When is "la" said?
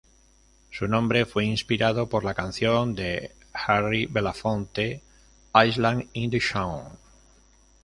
2.25-2.33